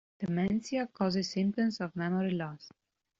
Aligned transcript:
Dementia 0.17 0.87
causes 0.87 1.29
symptoms 1.29 1.79
of 1.79 1.95
memory 1.95 2.31
loss. 2.31 2.71